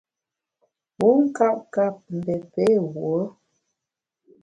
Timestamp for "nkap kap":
1.25-1.95